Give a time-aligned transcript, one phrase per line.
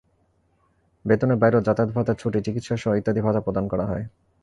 [1.05, 4.05] বেতনের বাইরেও যাতায়াত ভাতা, ছুটি, চিকিৎসাসহ ইত্যাদি ভাতা প্রদান করা হয়।